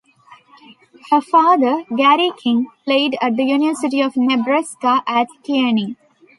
[1.11, 5.95] Her father, Gary King, played at the University of Nebraska at Kearney.